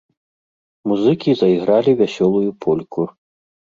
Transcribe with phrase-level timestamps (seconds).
[0.91, 3.01] Музыкі зайгралі вясёлую польку.